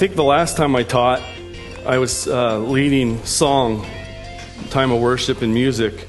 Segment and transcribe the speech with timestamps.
[0.00, 1.22] I think the last time I taught,
[1.84, 3.86] I was uh, leading song,
[4.70, 6.08] time of worship and music,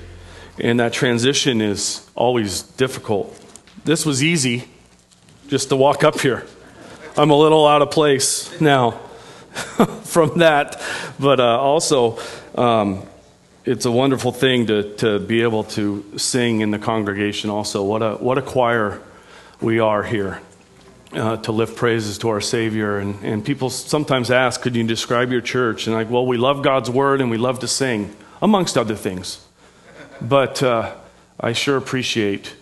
[0.57, 3.37] and that transition is always difficult.
[3.83, 4.63] This was easy,
[5.49, 6.47] just to walk up here.
[7.17, 8.91] I'm a little out of place now
[10.05, 10.81] from that,
[11.19, 12.17] but uh, also
[12.55, 13.03] um,
[13.65, 17.49] it's a wonderful thing to, to be able to sing in the congregation.
[17.49, 19.01] Also, what a what a choir
[19.59, 20.39] we are here
[21.13, 22.97] uh, to lift praises to our Savior.
[22.97, 25.87] And, and people sometimes ask, Could you describe your church?
[25.87, 29.45] And like, well, we love God's Word and we love to sing, amongst other things.
[30.21, 30.93] But uh,
[31.39, 32.55] I sure appreciate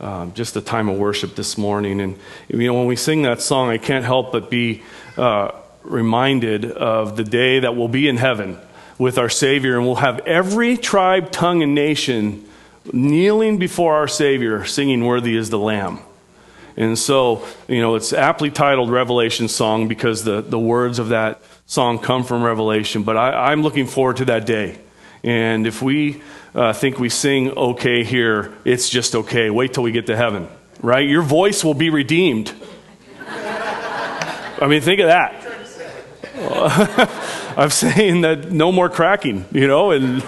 [0.00, 2.00] um, just the time of worship this morning.
[2.00, 4.82] And, you know, when we sing that song, I can't help but be
[5.16, 8.58] uh, reminded of the day that we'll be in heaven
[8.98, 12.44] with our Savior, and we'll have every tribe, tongue, and nation
[12.92, 16.00] kneeling before our Savior, singing, Worthy is the Lamb.
[16.76, 21.40] And so, you know, it's aptly titled Revelation Song because the, the words of that
[21.66, 23.04] song come from Revelation.
[23.04, 24.78] But I, am looking forward to that day.
[25.22, 26.20] And if we
[26.54, 29.50] uh, think we sing okay here, it's just okay.
[29.50, 30.48] Wait till we get to heaven,
[30.80, 31.08] right?
[31.08, 32.52] Your voice will be redeemed.
[33.26, 35.40] I mean, think of that.
[37.56, 40.22] I'm saying that no more cracking, you know, and,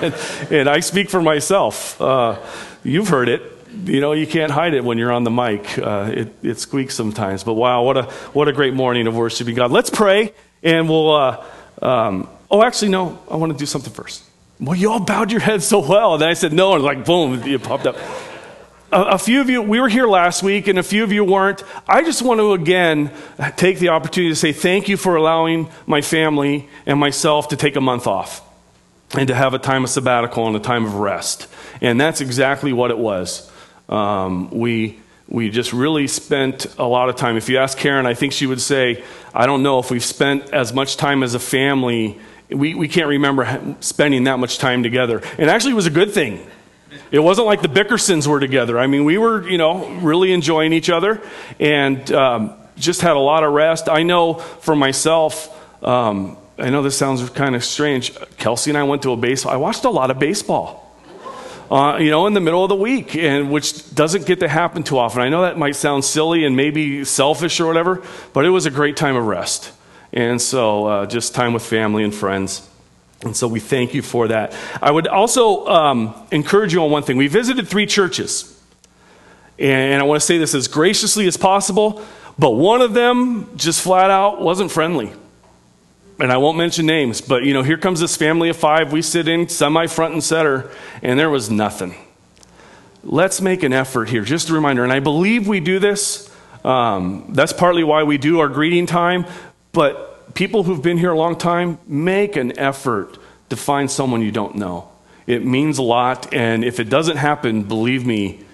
[0.50, 2.00] and I speak for myself.
[2.00, 2.39] Uh,
[2.84, 5.79] you've heard it you know, you can't hide it when you're on the mic.
[5.79, 7.45] Uh, it, it squeaks sometimes.
[7.45, 9.71] But wow, what a, what a great morning of worshiping God.
[9.71, 10.33] Let's pray,
[10.63, 11.15] and we'll.
[11.15, 11.45] Uh,
[11.83, 14.25] um, oh, actually, no, I want to do something first.
[14.59, 16.15] Well, you all bowed your heads so well.
[16.15, 17.97] And then I said no, and like, boom, it popped up.
[18.93, 21.63] A few of you, we were here last week, and a few of you weren't.
[21.89, 23.11] I just want to again
[23.57, 27.77] take the opportunity to say thank you for allowing my family and myself to take
[27.77, 28.42] a month off
[29.15, 31.48] and to have a time of sabbatical and a time of rest.
[31.81, 33.51] And that's exactly what it was.
[33.89, 34.98] Um, we,
[35.29, 37.36] we just really spent a lot of time.
[37.36, 39.02] If you ask Karen, I think she would say,
[39.35, 42.19] I don't know if we've spent as much time as a family.
[42.48, 45.23] We, we can't remember spending that much time together.
[45.39, 46.47] And actually, it was a good thing.
[47.11, 48.79] It wasn't like the Bickersons were together.
[48.79, 51.20] I mean, we were, you know, really enjoying each other
[51.58, 53.89] and um, just had a lot of rest.
[53.89, 55.53] I know for myself,
[55.85, 58.14] um, I know this sounds kind of strange.
[58.39, 59.53] Kelsey and I went to a baseball.
[59.53, 60.86] I watched a lot of baseball
[61.71, 64.83] uh, you know, in the middle of the week, and which doesn't get to happen
[64.83, 65.23] too often.
[65.23, 68.71] I know that might sound silly and maybe selfish or whatever, but it was a
[68.71, 69.73] great time of rest.
[70.13, 72.69] And so, uh, just time with family and friends.
[73.23, 74.55] And so, we thank you for that.
[74.81, 77.17] I would also um, encourage you on one thing.
[77.17, 78.63] We visited three churches,
[79.59, 82.05] and I want to say this as graciously as possible,
[82.39, 85.13] but one of them just flat out wasn't friendly
[86.19, 88.93] and I won't mention names, but you know, here comes this family of five.
[88.93, 90.71] We sit in semi front and center,
[91.03, 91.95] and there was nothing.
[93.05, 94.23] Let's make an effort here.
[94.23, 96.33] Just a reminder, and I believe we do this.
[96.65, 99.27] Um, that's partly why we do our greeting time,
[99.73, 103.19] but people who've been here a long time make an effort
[103.51, 104.89] to find someone you don't know.
[105.27, 108.45] It means a lot, and if it doesn't happen, believe me,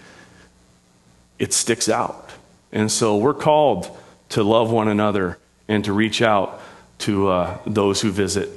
[1.39, 2.31] it sticks out.
[2.73, 3.95] And so we're called
[4.31, 6.61] to love one another and to reach out
[7.03, 8.51] to uh, those who visit.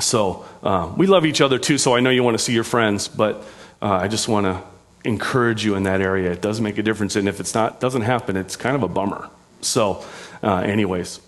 [0.00, 2.64] So uh, we love each other too, so I know you want to see your
[2.64, 3.44] friends, but
[3.80, 4.62] uh, I just want to
[5.04, 6.32] encourage you in that area.
[6.32, 8.88] It does make a difference, and if it's not doesn't happen, it's kind of a
[8.88, 9.30] bummer.
[9.60, 10.04] So,
[10.42, 11.20] uh, anyways,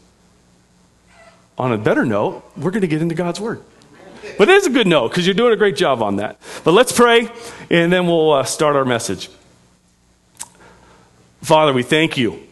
[1.58, 3.62] on a better note, we're going to get into God's Word.
[4.38, 6.40] But it is a good note because you're doing a great job on that.
[6.64, 7.28] But let's pray,
[7.70, 9.30] and then we'll uh, start our message.
[11.42, 12.46] Father, we thank you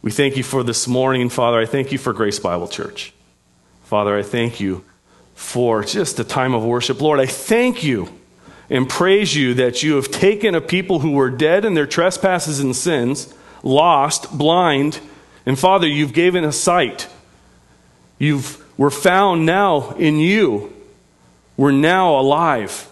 [0.00, 1.58] we thank you for this morning, Father.
[1.58, 3.12] I thank you for Grace Bible Church.
[3.84, 4.84] Father, I thank you
[5.34, 7.00] for just a time of worship.
[7.00, 8.08] Lord, I thank you
[8.70, 12.60] and praise you that you have taken a people who were dead in their trespasses
[12.60, 15.00] and sins, lost, blind,
[15.46, 17.08] and Father, you've given us sight.
[18.18, 20.72] You've, we're found now in you.
[21.56, 22.88] We're now alive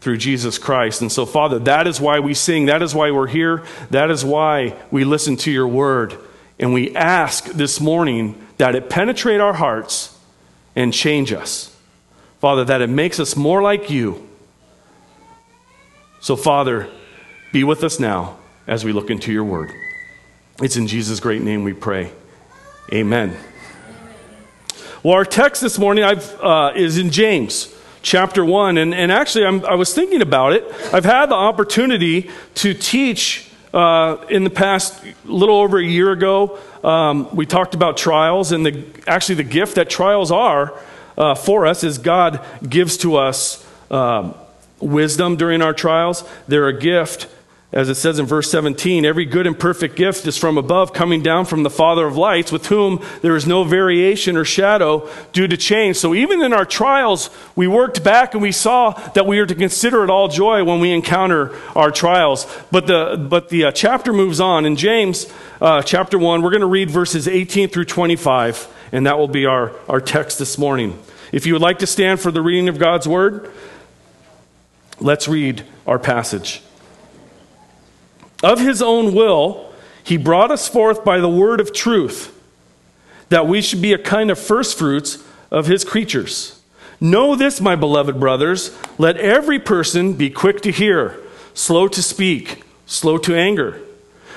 [0.00, 1.02] through Jesus Christ.
[1.02, 2.66] And so, Father, that is why we sing.
[2.66, 3.64] That is why we're here.
[3.90, 6.16] That is why we listen to your word.
[6.58, 10.18] And we ask this morning that it penetrate our hearts
[10.74, 11.76] and change us.
[12.38, 14.26] Father, that it makes us more like you.
[16.20, 16.88] So, Father,
[17.52, 19.70] be with us now as we look into your word.
[20.62, 22.12] It's in Jesus' great name we pray.
[22.92, 23.36] Amen.
[25.02, 28.78] Well, our text this morning uh, is in James chapter 1.
[28.78, 30.64] And, and actually, I'm, i was thinking about it.
[30.92, 36.10] I've had the opportunity to teach uh, in the past, a little over a year
[36.12, 36.58] ago.
[36.82, 40.74] Um, we talked about trials, and the, actually, the gift that trials are
[41.16, 44.34] uh, for us is God gives to us um,
[44.80, 46.28] wisdom during our trials.
[46.48, 47.28] They're a gift
[47.72, 51.22] As it says in verse 17, every good and perfect gift is from above, coming
[51.22, 55.46] down from the Father of lights, with whom there is no variation or shadow due
[55.46, 55.96] to change.
[55.96, 59.54] So even in our trials, we worked back and we saw that we are to
[59.54, 62.44] consider it all joy when we encounter our trials.
[62.72, 64.66] But the, but the uh, chapter moves on.
[64.66, 69.16] In James uh, chapter 1, we're going to read verses 18 through 25, and that
[69.16, 71.00] will be our, our text this morning.
[71.30, 73.48] If you would like to stand for the reading of God's word,
[74.98, 76.64] let's read our passage.
[78.42, 79.70] Of his own will,
[80.02, 82.36] he brought us forth by the word of truth,
[83.28, 86.60] that we should be a kind of firstfruits of his creatures.
[87.00, 91.20] Know this, my beloved brothers, let every person be quick to hear,
[91.54, 93.80] slow to speak, slow to anger.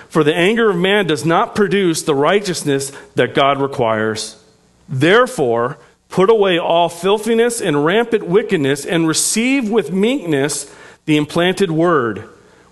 [0.09, 4.41] For the anger of man does not produce the righteousness that God requires.
[4.87, 5.77] Therefore,
[6.09, 10.73] put away all filthiness and rampant wickedness, and receive with meekness
[11.05, 12.29] the implanted word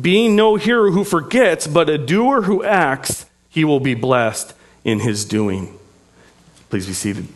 [0.00, 4.54] being no hearer who forgets, but a doer who acts, he will be blessed
[4.84, 5.78] in his doing.
[6.70, 7.28] Please be seated.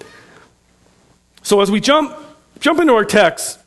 [1.42, 2.14] So as we jump
[2.58, 3.58] jump into our text,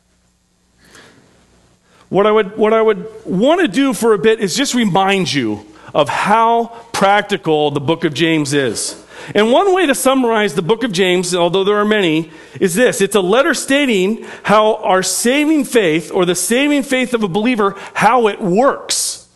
[2.08, 5.32] what I would what I would want to do for a bit is just remind
[5.32, 5.64] you
[5.94, 9.02] of how practical the book of James is.
[9.34, 12.30] And one way to summarize the book of James, although there are many,
[12.60, 17.22] is this it's a letter stating how our saving faith, or the saving faith of
[17.22, 19.28] a believer, how it works.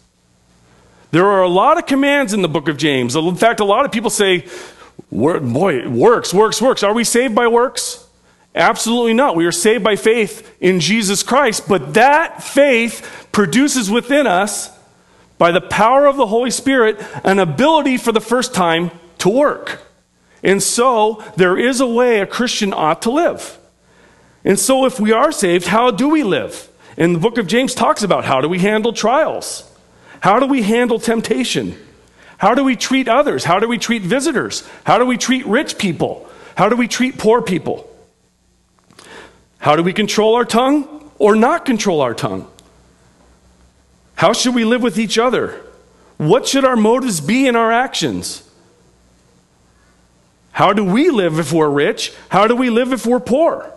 [1.11, 3.15] There are a lot of commands in the book of James.
[3.15, 4.47] In fact, a lot of people say,
[5.13, 6.83] boy, it works, works, works.
[6.83, 8.05] Are we saved by works?
[8.55, 9.37] Absolutely not.
[9.37, 14.71] We are saved by faith in Jesus Christ, but that faith produces within us,
[15.39, 18.93] by the power of the Holy Spirit, an ability for the first time
[19.25, 19.81] to work.
[20.43, 23.59] And so there is a way a Christian ought to live.
[24.45, 26.69] And so if we are saved, how do we live?
[26.99, 29.65] And the book of James talks about how do we handle trials?
[30.21, 31.75] How do we handle temptation?
[32.37, 33.45] How do we treat others?
[33.45, 34.69] How do we treat visitors?
[34.85, 36.29] How do we treat rich people?
[36.55, 37.91] How do we treat poor people?
[39.57, 42.47] How do we control our tongue or not control our tongue?
[44.17, 45.63] How should we live with each other?
[46.19, 48.44] What should our motives be in our actions?
[50.55, 52.13] How do we live if we're rich?
[52.29, 53.73] How do we live if we're poor?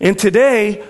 [0.00, 0.84] And today,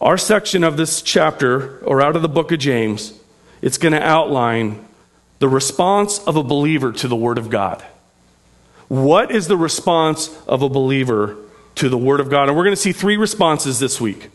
[0.00, 3.16] our section of this chapter, or out of the book of James,
[3.62, 4.84] it's going to outline
[5.38, 7.82] the response of a believer to the Word of God.
[8.88, 11.36] What is the response of a believer
[11.76, 12.48] to the Word of God?
[12.48, 14.28] And we're going to see three responses this week.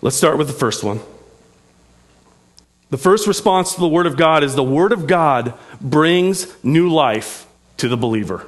[0.00, 1.00] Let's start with the first one.
[2.88, 6.88] The first response to the Word of God is the Word of God brings new
[6.88, 7.45] life
[7.78, 8.46] to the believer.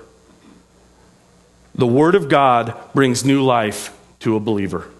[1.75, 4.91] The Word of God brings new life to a believer.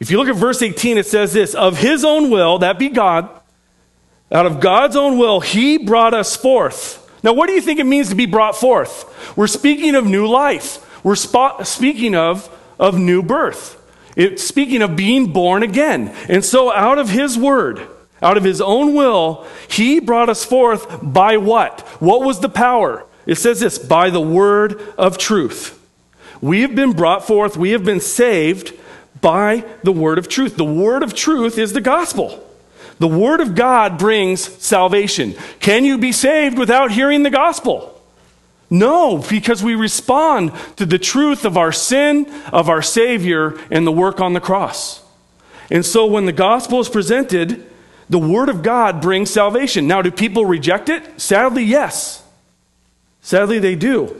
[0.00, 2.88] If you look at verse 18, it says this Of his own will, that be
[2.88, 3.28] God,
[4.30, 6.98] out of God's own will, he brought us forth.
[7.22, 9.36] Now, what do you think it means to be brought forth?
[9.36, 13.78] We're speaking of new life, we're sp- speaking of, of new birth.
[14.16, 16.14] It's speaking of being born again.
[16.28, 17.86] And so, out of his word,
[18.20, 21.80] out of his own will, he brought us forth by what?
[22.00, 23.06] What was the power?
[23.26, 25.78] It says this by the word of truth.
[26.40, 28.76] We have been brought forth, we have been saved
[29.20, 30.56] by the word of truth.
[30.56, 32.46] The word of truth is the gospel.
[32.98, 35.34] The word of God brings salvation.
[35.60, 38.00] Can you be saved without hearing the gospel?
[38.68, 43.92] No, because we respond to the truth of our sin, of our Savior, and the
[43.92, 45.02] work on the cross.
[45.70, 47.66] And so when the gospel is presented,
[48.08, 49.86] the word of God brings salvation.
[49.86, 51.20] Now, do people reject it?
[51.20, 52.22] Sadly, yes.
[53.22, 54.14] Sadly, they do.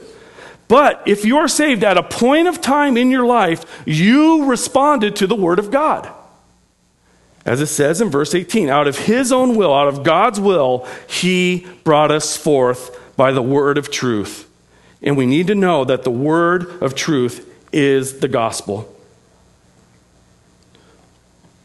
[0.69, 5.27] But if you're saved at a point of time in your life, you responded to
[5.27, 6.11] the Word of God.
[7.45, 10.87] As it says in verse 18, out of His own will, out of God's will,
[11.09, 14.49] He brought us forth by the Word of truth.
[15.03, 18.89] And we need to know that the Word of truth is the gospel.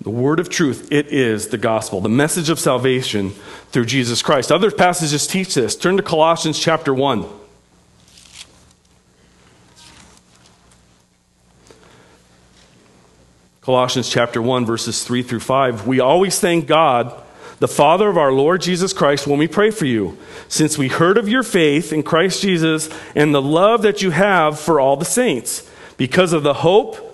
[0.07, 3.31] The word of truth, it is the gospel, the message of salvation
[3.71, 4.53] through Jesus Christ.
[4.53, 5.75] Other passages teach this.
[5.75, 7.25] Turn to Colossians chapter 1.
[13.59, 15.85] Colossians chapter 1, verses 3 through 5.
[15.85, 17.13] We always thank God,
[17.59, 21.17] the Father of our Lord Jesus Christ, when we pray for you, since we heard
[21.17, 25.03] of your faith in Christ Jesus and the love that you have for all the
[25.03, 27.06] saints, because of the hope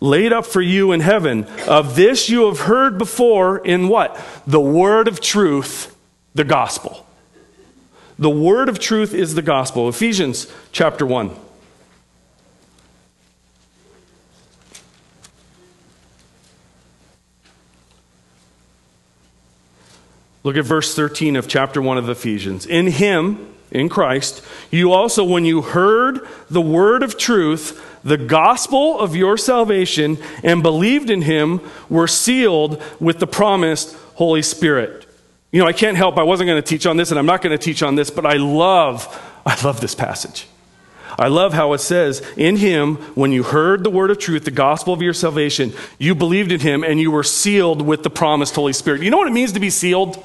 [0.00, 1.44] laid up for you in heaven.
[1.66, 4.18] Of this you have heard before in what?
[4.46, 5.96] The word of truth,
[6.34, 7.06] the gospel.
[8.18, 9.88] The word of truth is the gospel.
[9.88, 11.30] Ephesians chapter 1.
[20.46, 22.66] Look at verse 13 of chapter 1 of Ephesians.
[22.66, 28.98] In him, in Christ, you also, when you heard the word of truth, the gospel
[28.98, 35.06] of your salvation, and believed in him, were sealed with the promised Holy Spirit.
[35.50, 37.42] You know, I can't help, I wasn't going to teach on this, and I'm not
[37.42, 39.06] going to teach on this, but I love,
[39.44, 40.46] I love this passage.
[41.18, 44.50] I love how it says, In him, when you heard the word of truth, the
[44.50, 48.54] gospel of your salvation, you believed in him and you were sealed with the promised
[48.54, 49.02] Holy Spirit.
[49.02, 50.22] You know what it means to be sealed?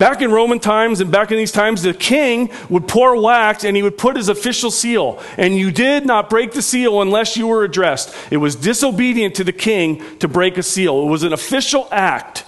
[0.00, 3.76] Back in Roman times and back in these times, the king would pour wax and
[3.76, 5.22] he would put his official seal.
[5.36, 8.16] And you did not break the seal unless you were addressed.
[8.30, 11.02] It was disobedient to the king to break a seal.
[11.02, 12.46] It was an official act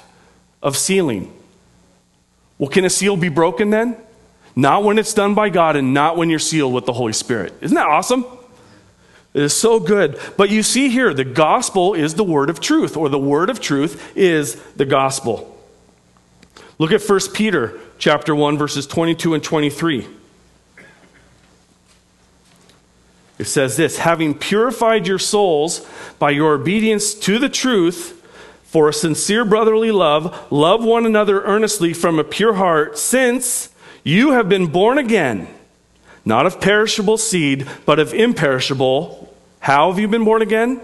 [0.62, 1.30] of sealing.
[2.56, 3.99] Well, can a seal be broken then?
[4.56, 7.52] Not when it's done by God and not when you're sealed with the Holy Spirit.
[7.61, 8.25] Isn't that awesome?
[9.35, 10.18] It is so good.
[10.38, 13.61] But you see here, the gospel is the word of truth, or the word of
[13.61, 15.51] truth is the gospel.
[16.82, 20.04] Look at 1 Peter chapter 1 verses 22 and 23.
[23.38, 28.20] It says this, having purified your souls by your obedience to the truth
[28.64, 33.68] for a sincere brotherly love, love one another earnestly from a pure heart, since
[34.02, 35.46] you have been born again,
[36.24, 39.32] not of perishable seed, but of imperishable.
[39.60, 40.80] How have you been born again?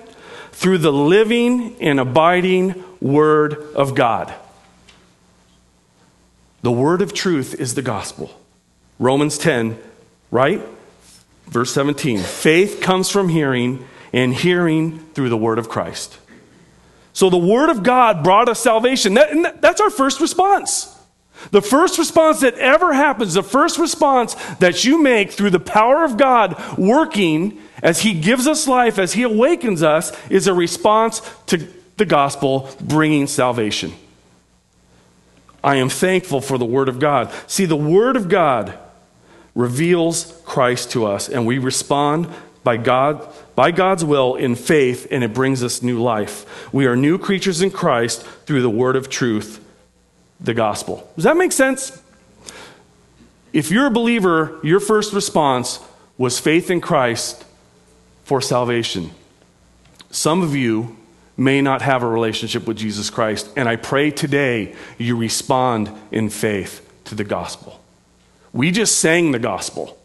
[0.53, 4.33] Through the living and abiding word of God.
[6.63, 8.31] The word of truth is the gospel.
[8.99, 9.79] Romans 10,
[10.31, 10.61] right?
[11.47, 12.21] Verse 17.
[12.21, 16.19] Faith comes from hearing, and hearing through the word of Christ.
[17.13, 19.15] So the word of God brought us salvation.
[19.15, 20.95] That, that's our first response.
[21.51, 26.05] The first response that ever happens, the first response that you make through the power
[26.05, 31.23] of God working as He gives us life, as He awakens us, is a response
[31.47, 33.93] to the gospel bringing salvation.
[35.69, 37.31] I am thankful for the Word of God.
[37.47, 38.73] See, the Word of God
[39.55, 42.27] reveals Christ to us, and we respond
[42.65, 46.73] by God by God's will in faith, and it brings us new life.
[46.73, 49.63] We are new creatures in Christ through the word of truth,
[50.41, 51.07] the gospel.
[51.17, 52.01] Does that make sense?
[53.53, 55.81] If you're a believer, your first response
[56.17, 57.45] was faith in Christ
[58.25, 59.11] for salvation.
[60.11, 60.97] Some of you
[61.39, 63.49] may not have a relationship with Jesus Christ.
[63.57, 67.81] And I pray today you respond in faith to the gospel.
[68.53, 69.97] We just sang the gospel.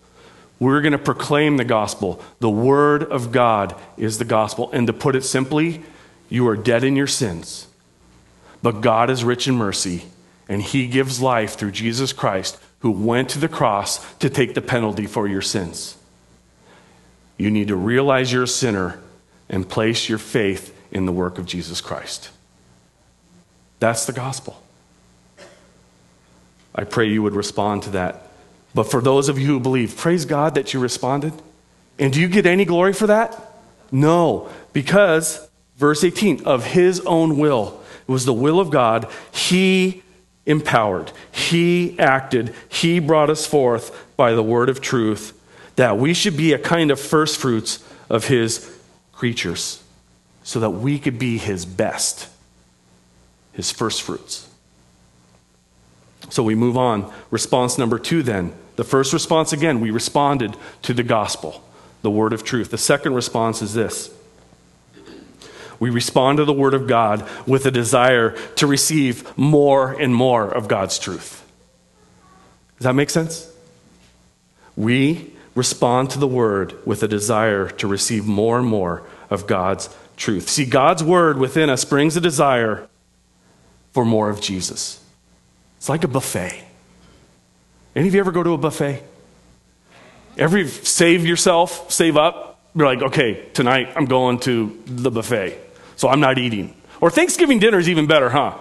[0.59, 2.21] We're going to proclaim the gospel.
[2.39, 4.69] The word of God is the gospel.
[4.71, 5.81] And to put it simply,
[6.29, 7.67] you are dead in your sins.
[8.61, 10.05] But God is rich in mercy,
[10.47, 14.61] and He gives life through Jesus Christ, who went to the cross to take the
[14.61, 15.97] penalty for your sins.
[17.37, 19.01] You need to realize you're a sinner
[19.49, 22.29] and place your faith in the work of Jesus Christ.
[23.79, 24.61] That's the gospel.
[26.73, 28.27] I pray you would respond to that.
[28.73, 31.33] But for those of you who believe, praise God that you responded.
[31.99, 33.53] And do you get any glory for that?
[33.91, 35.47] No, because,
[35.77, 39.07] verse 18, of his own will, it was the will of God.
[39.31, 40.01] He
[40.45, 45.39] empowered, he acted, he brought us forth by the word of truth
[45.75, 48.69] that we should be a kind of first fruits of his
[49.11, 49.82] creatures
[50.43, 52.27] so that we could be his best,
[53.53, 54.49] his first fruits.
[56.29, 57.11] So we move on.
[57.31, 58.53] Response number two, then.
[58.75, 61.63] The first response, again, we responded to the gospel,
[62.01, 62.71] the word of truth.
[62.71, 64.11] The second response is this
[65.79, 70.47] we respond to the word of God with a desire to receive more and more
[70.47, 71.45] of God's truth.
[72.77, 73.51] Does that make sense?
[74.75, 79.89] We respond to the word with a desire to receive more and more of God's
[80.17, 80.49] truth.
[80.49, 82.87] See, God's word within us brings a desire
[83.91, 85.03] for more of Jesus.
[85.77, 86.63] It's like a buffet.
[87.95, 89.03] Any of you ever go to a buffet?
[90.37, 92.59] Every save yourself, save up?
[92.75, 95.59] You're like, okay, tonight I'm going to the buffet,
[95.95, 96.75] so I'm not eating.
[97.01, 98.57] Or Thanksgiving dinner is even better, huh?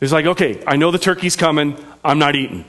[0.00, 2.64] It's like, okay, I know the turkey's coming, I'm not eating.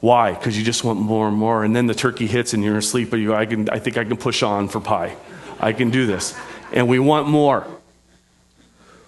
[0.00, 0.32] Why?
[0.32, 3.10] Because you just want more and more, and then the turkey hits and you're asleep,
[3.10, 5.16] but you, I, can, I think I can push on for pie.
[5.60, 6.36] I can do this.
[6.72, 7.66] And we want more.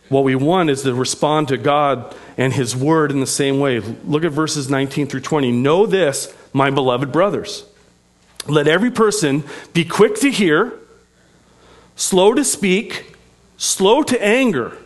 [0.09, 3.78] what we want is to respond to God and His Word in the same way.
[3.78, 5.52] Look at verses 19 through 20.
[5.52, 7.64] Know this, my beloved brothers.
[8.49, 10.73] Let every person be quick to hear,
[11.95, 13.14] slow to speak,
[13.57, 14.76] slow to anger.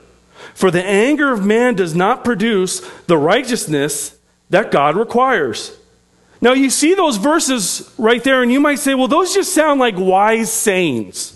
[0.53, 4.17] For the anger of man does not produce the righteousness
[4.51, 5.77] that God requires.
[6.41, 9.81] Now, you see those verses right there, and you might say, well, those just sound
[9.81, 11.34] like wise sayings.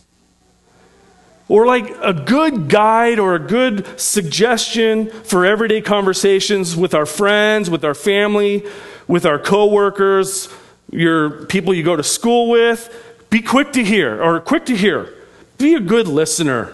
[1.49, 7.71] Or like a good guide or a good suggestion for everyday conversations with our friends,
[7.71, 8.67] with our family,
[9.07, 10.49] with our coworkers,
[10.90, 12.95] your people you go to school with.
[13.31, 15.12] Be quick to hear, or quick to hear.
[15.57, 16.73] Be a good listener.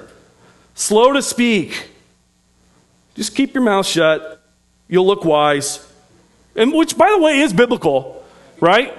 [0.75, 1.91] Slow to speak.
[3.15, 4.43] Just keep your mouth shut.
[4.89, 5.89] You'll look wise.
[6.57, 8.25] And which, by the way, is biblical,
[8.61, 8.93] right?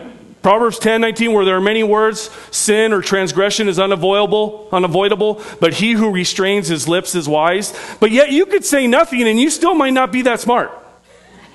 [0.46, 5.74] Proverbs 10 19, where there are many words, sin or transgression is unavoidable, unavoidable, but
[5.74, 7.74] he who restrains his lips is wise.
[8.00, 10.70] But yet you could say nothing and you still might not be that smart.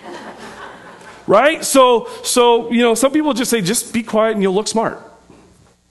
[1.28, 1.64] right?
[1.64, 5.00] So, so, you know, some people just say, just be quiet and you'll look smart.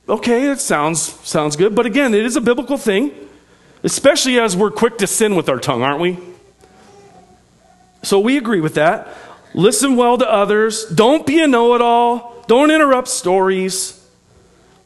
[0.09, 1.73] Okay, that sounds, sounds good.
[1.73, 3.13] But again, it is a biblical thing,
[3.81, 6.19] especially as we're quick to sin with our tongue, aren't we?
[8.03, 9.07] So we agree with that.
[9.53, 10.85] Listen well to others.
[10.85, 12.43] Don't be a know it all.
[12.47, 13.95] Don't interrupt stories.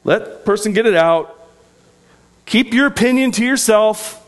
[0.04, 1.40] Let person get it out.
[2.46, 4.20] Keep your opinion to yourself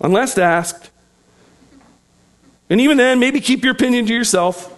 [0.00, 0.90] unless asked.
[2.68, 4.72] And even then, maybe keep your opinion to yourself.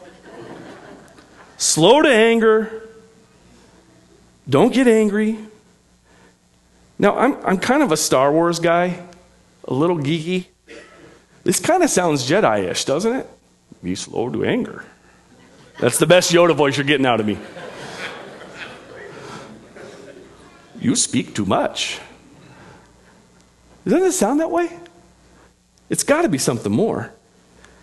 [1.56, 2.88] Slow to anger.
[4.48, 5.38] Don't get angry.
[6.98, 9.00] Now, I'm, I'm kind of a Star Wars guy,
[9.64, 10.46] a little geeky.
[11.44, 13.26] This kind of sounds Jedi ish, doesn't it?
[13.82, 14.84] Be slow to anger.
[15.80, 17.38] That's the best Yoda voice you're getting out of me.
[20.80, 22.00] You speak too much.
[23.84, 24.70] Doesn't it sound that way?
[25.88, 27.12] It's got to be something more.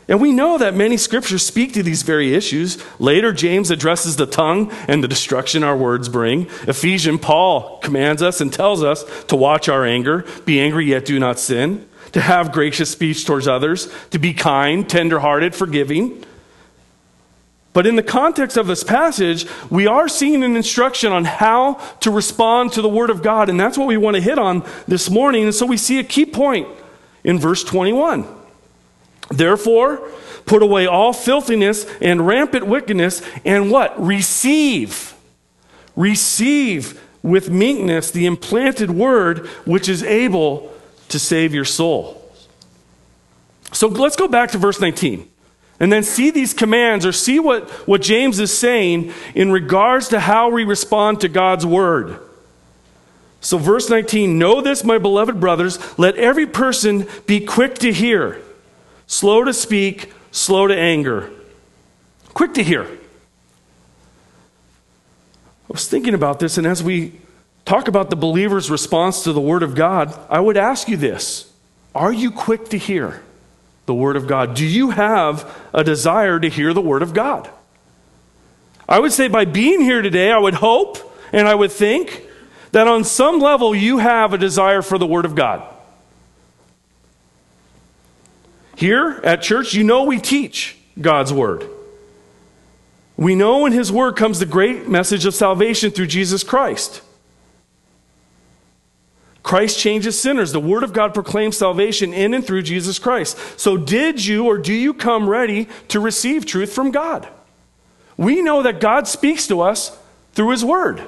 [0.07, 2.77] And we know that many scriptures speak to these very issues.
[2.99, 6.45] Later, James addresses the tongue and the destruction our words bring.
[6.67, 11.19] Ephesians, Paul commands us and tells us to watch our anger, be angry yet do
[11.19, 16.23] not sin to have gracious speech towards others, to be kind, tenderhearted, forgiving.
[17.73, 22.09] But in the context of this passage, we are seeing an instruction on how to
[22.09, 25.09] respond to the Word of God, and that's what we want to hit on this
[25.09, 25.43] morning.
[25.43, 26.69] And so we see a key point
[27.25, 28.25] in verse 21.
[29.29, 29.97] Therefore,
[30.45, 33.93] put away all filthiness and rampant wickedness, and what?
[34.01, 35.13] Receive.
[35.97, 40.71] Receive with meekness the implanted word which is able
[41.09, 42.21] to save your soul.
[43.71, 45.29] So let's go back to verse 19
[45.79, 50.19] and then see these commands or see what, what James is saying in regards to
[50.19, 52.19] how we respond to God's word.
[53.41, 58.41] So, verse 19 Know this, my beloved brothers, let every person be quick to hear,
[59.05, 61.29] slow to speak, slow to anger.
[62.33, 62.85] Quick to hear.
[65.69, 67.13] I was thinking about this, and as we
[67.65, 71.51] talk about the believer's response to the Word of God, I would ask you this
[71.93, 73.21] Are you quick to hear
[73.85, 74.55] the Word of God?
[74.55, 77.49] Do you have a desire to hear the Word of God?
[78.87, 80.97] I would say by being here today, I would hope
[81.33, 82.23] and I would think
[82.71, 85.63] that on some level you have a desire for the Word of God.
[88.75, 91.67] Here at church, you know we teach God's Word.
[93.17, 97.01] We know in His Word comes the great message of salvation through Jesus Christ.
[99.45, 100.53] Christ changes sinners.
[100.53, 103.37] The Word of God proclaims salvation in and through Jesus Christ.
[103.59, 107.27] So, did you or do you come ready to receive truth from God?
[108.17, 109.95] We know that God speaks to us
[110.33, 111.03] through His Word,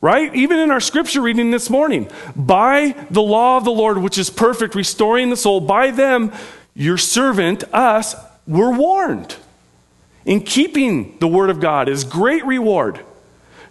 [0.00, 0.34] right?
[0.34, 2.08] Even in our scripture reading this morning.
[2.34, 6.32] By the law of the Lord, which is perfect, restoring the soul, by them,
[6.74, 8.14] your servant, us,
[8.46, 9.36] were warned.
[10.24, 13.04] In keeping the Word of God is great reward.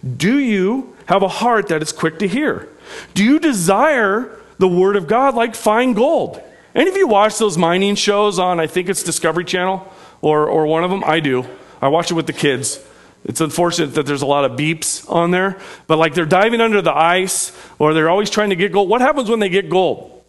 [0.05, 2.69] Do you have a heart that is quick to hear?
[3.13, 6.41] Do you desire the Word of God like fine gold?
[6.73, 10.67] Any of you watch those mining shows on, I think it's Discovery Channel or, or
[10.67, 11.03] one of them?
[11.05, 11.45] I do.
[11.81, 12.79] I watch it with the kids.
[13.25, 16.81] It's unfortunate that there's a lot of beeps on there, but like they're diving under
[16.81, 18.89] the ice or they're always trying to get gold.
[18.89, 20.23] What happens when they get gold?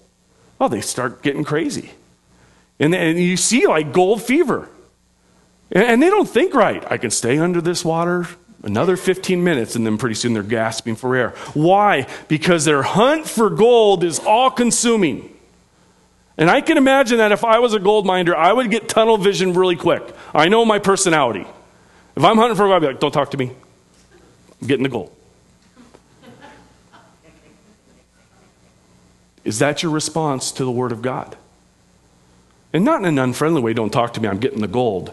[0.58, 1.92] Well, they start getting crazy.
[2.80, 4.68] And, and you see like gold fever.
[5.70, 6.84] And, and they don't think right.
[6.90, 8.26] I can stay under this water
[8.68, 11.30] Another 15 minutes, and then pretty soon they're gasping for air.
[11.54, 12.06] Why?
[12.28, 15.34] Because their hunt for gold is all consuming.
[16.36, 19.16] And I can imagine that if I was a gold miner, I would get tunnel
[19.16, 20.02] vision really quick.
[20.34, 21.46] I know my personality.
[22.14, 23.52] If I'm hunting for gold, I'd be like, don't talk to me.
[24.60, 25.16] I'm getting the gold.
[29.44, 31.38] Is that your response to the Word of God?
[32.74, 35.10] And not in an unfriendly way, don't talk to me, I'm getting the gold.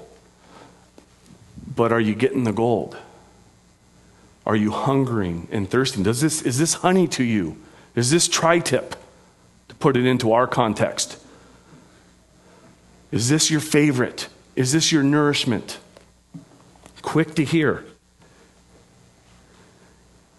[1.74, 2.98] But are you getting the gold?
[4.46, 6.04] Are you hungering and thirsting?
[6.04, 7.58] Does this, is this honey to you?
[7.96, 8.96] Is this tri tip,
[9.70, 11.20] to put it into our context?
[13.12, 14.28] Is this your favorite?
[14.56, 15.80] Is this your nourishment?
[17.02, 17.86] Quick to hear.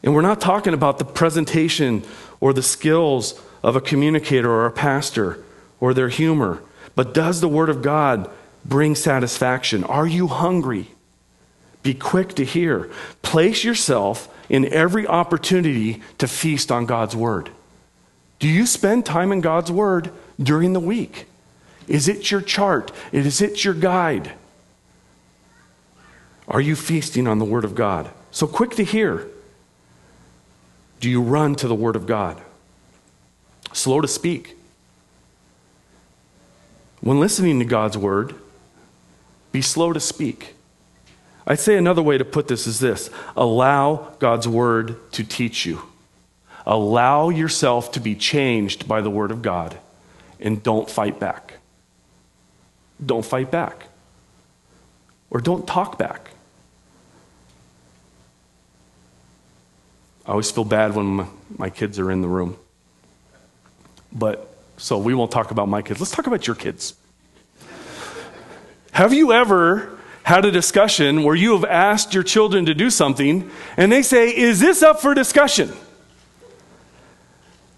[0.03, 2.05] And we're not talking about the presentation
[2.41, 5.43] or the skills of a communicator or a pastor
[5.81, 6.63] or their humor,
[6.95, 8.31] but does the Word of God
[8.65, 9.83] bring satisfaction?
[9.85, 10.89] Are you hungry?
[11.87, 12.91] Be quick to hear.
[13.23, 17.49] Place yourself in every opportunity to feast on God's Word.
[18.41, 21.27] Do you spend time in God's Word during the week?
[21.87, 22.91] Is it your chart?
[23.13, 24.33] Is it your guide?
[26.49, 28.11] Are you feasting on the Word of God?
[28.33, 29.29] So quick to hear.
[30.99, 32.43] Do you run to the Word of God?
[33.73, 34.57] Slow to speak.
[37.01, 38.35] When listening to God's Word,
[39.53, 40.56] be slow to speak.
[41.47, 45.83] I'd say another way to put this is this allow God's word to teach you.
[46.67, 49.79] Allow yourself to be changed by the word of God
[50.41, 51.55] and don't fight back.
[53.05, 53.87] Don't fight back.
[55.31, 56.31] Or don't talk back.
[60.27, 62.57] I always feel bad when my, kids are in the room.
[64.13, 66.01] But so we won't talk about my kids.
[66.01, 66.95] Let's talk about your kids.
[68.91, 69.96] Have you ever
[70.27, 74.37] had a discussion where you have asked your children to do something and they say,
[74.37, 75.73] Is this up for discussion?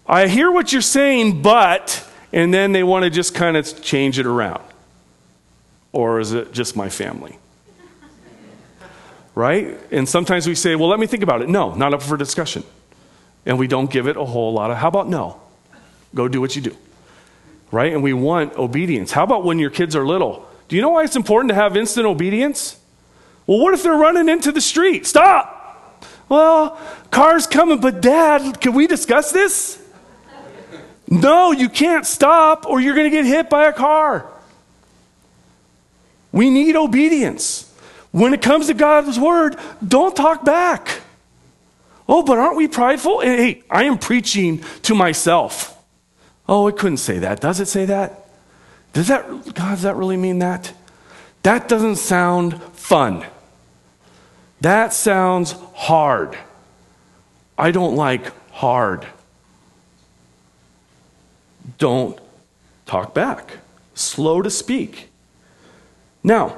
[0.06, 4.18] I hear what you're saying, but, and then they want to just kind of change
[4.18, 4.62] it around.
[5.92, 7.38] Or is it just my family?
[9.34, 9.78] Right?
[9.90, 11.50] And sometimes we say, Well, let me think about it.
[11.50, 12.64] No, not up for discussion.
[13.44, 15.38] And we don't give it a whole lot of, How about no?
[16.14, 16.74] Go do what you do.
[17.70, 17.92] Right?
[17.92, 19.12] And we want obedience.
[19.12, 20.47] How about when your kids are little?
[20.68, 22.78] Do you know why it's important to have instant obedience?
[23.46, 25.07] Well, what if they're running into the street?
[25.07, 26.04] Stop!
[26.28, 26.78] Well,
[27.11, 29.83] car's coming, but dad, can we discuss this?
[31.11, 34.31] No, you can't stop or you're going to get hit by a car.
[36.33, 37.64] We need obedience.
[38.11, 41.00] When it comes to God's word, don't talk back.
[42.07, 43.20] Oh, but aren't we prideful?
[43.20, 45.83] Hey, I am preaching to myself.
[46.46, 47.40] Oh, it couldn't say that.
[47.40, 48.28] Does it say that?
[48.92, 50.72] Does that, God, does that really mean that?
[51.42, 53.24] That doesn't sound fun.
[54.61, 56.37] That sounds hard.
[57.57, 59.07] I don't like hard.
[61.79, 62.18] Don't
[62.87, 63.59] talk back.
[63.94, 65.09] Slow to speak.
[66.22, 66.57] Now,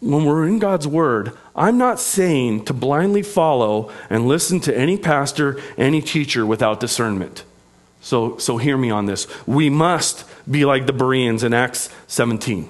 [0.00, 4.96] when we're in God's Word, I'm not saying to blindly follow and listen to any
[4.96, 7.44] pastor, any teacher without discernment.
[8.00, 9.26] So, so hear me on this.
[9.46, 12.68] We must be like the Bereans in Acts 17.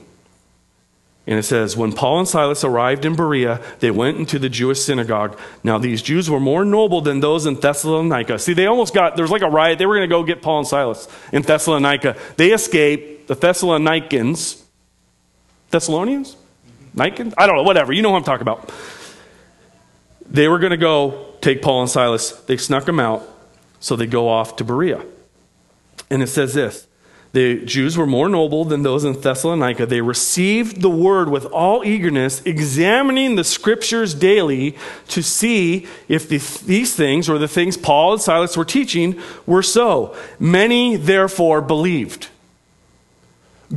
[1.26, 4.80] And it says, When Paul and Silas arrived in Berea, they went into the Jewish
[4.80, 5.38] synagogue.
[5.62, 8.38] Now, these Jews were more noble than those in Thessalonica.
[8.38, 9.78] See, they almost got, there was like a riot.
[9.78, 12.16] They were going to go get Paul and Silas in Thessalonica.
[12.36, 13.28] They escaped.
[13.28, 14.64] The Thessalonians,
[15.70, 16.36] Thessalonians?
[16.96, 17.32] Nikons?
[17.38, 17.92] I don't know, whatever.
[17.92, 18.72] You know what I'm talking about.
[20.28, 22.32] They were going to go take Paul and Silas.
[22.32, 23.22] They snuck them out,
[23.78, 25.00] so they go off to Berea.
[26.10, 26.86] And it says this
[27.32, 29.86] the Jews were more noble than those in Thessalonica.
[29.86, 34.76] They received the word with all eagerness, examining the scriptures daily
[35.08, 39.62] to see if the, these things, or the things Paul and Silas were teaching, were
[39.62, 40.16] so.
[40.40, 42.28] Many, therefore, believed.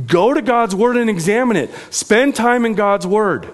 [0.06, 1.70] Go to God's word and examine it.
[1.90, 3.48] Spend time in God's word.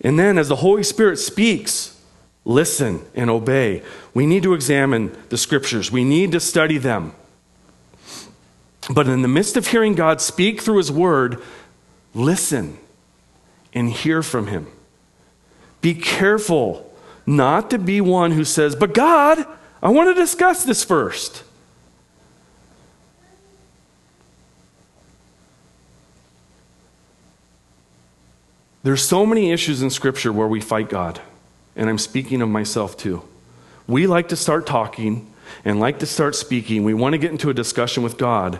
[0.00, 2.00] And then, as the Holy Spirit speaks,
[2.46, 3.82] listen and obey.
[4.14, 7.12] We need to examine the scriptures, we need to study them.
[8.90, 11.40] But in the midst of hearing God speak through His Word,
[12.12, 12.76] listen
[13.72, 14.66] and hear from Him.
[15.80, 16.92] Be careful
[17.24, 19.46] not to be one who says, But God,
[19.80, 21.44] I want to discuss this first.
[28.82, 31.20] There's so many issues in Scripture where we fight God,
[31.76, 33.22] and I'm speaking of myself too.
[33.86, 35.32] We like to start talking
[35.64, 38.58] and like to start speaking, we want to get into a discussion with God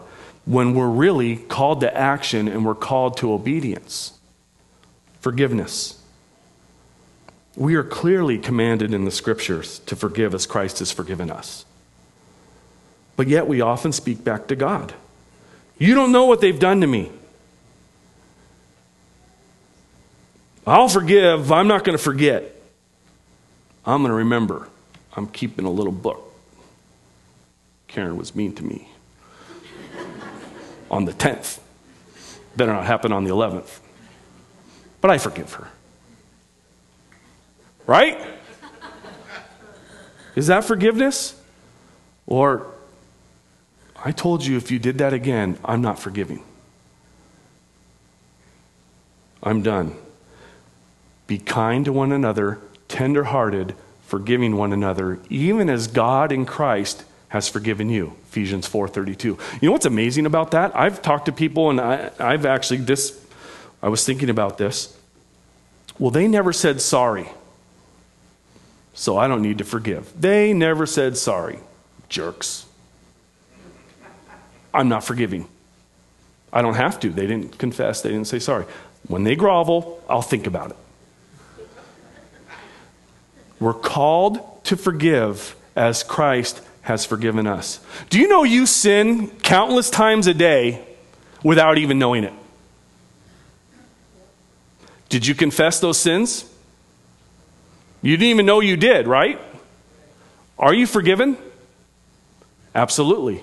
[0.50, 4.18] when we're really called to action and we're called to obedience,
[5.20, 6.02] forgiveness.
[7.54, 11.64] We are clearly commanded in the scriptures to forgive as Christ has forgiven us.
[13.14, 14.92] But yet we often speak back to God.
[15.78, 17.12] You don't know what they've done to me.
[20.66, 21.52] I'll forgive.
[21.52, 22.56] I'm not going to forget.
[23.86, 24.66] I'm going to remember.
[25.16, 26.34] I'm keeping a little book.
[27.86, 28.89] Karen was mean to me
[30.90, 31.60] on the 10th.
[32.56, 33.78] Better not happen on the 11th.
[35.00, 35.68] But I forgive her.
[37.86, 38.20] Right?
[40.36, 41.40] Is that forgiveness?
[42.26, 42.66] Or,
[43.96, 46.42] I told you if you did that again, I'm not forgiving.
[49.42, 49.96] I'm done.
[51.26, 53.74] Be kind to one another, tenderhearted,
[54.06, 58.14] forgiving one another, even as God in Christ has forgiven you.
[58.28, 59.24] Ephesians 4:32.
[59.24, 60.76] You know what's amazing about that?
[60.76, 63.18] I've talked to people and I, I've actually this
[63.82, 64.96] I was thinking about this.
[65.98, 67.28] Well, they never said sorry.
[68.94, 70.12] So I don't need to forgive.
[70.20, 71.60] They never said sorry.
[72.08, 72.66] Jerks.
[74.74, 75.48] I'm not forgiving.
[76.52, 77.10] I don't have to.
[77.10, 78.66] They didn't confess, they didn't say sorry.
[79.06, 80.76] When they grovel, I'll think about it.
[83.60, 87.80] We're called to forgive as Christ has forgiven us.
[88.08, 90.84] Do you know you sin countless times a day
[91.42, 92.32] without even knowing it?
[95.08, 96.44] Did you confess those sins?
[98.02, 99.40] You didn't even know you did, right?
[100.58, 101.36] Are you forgiven?
[102.74, 103.42] Absolutely.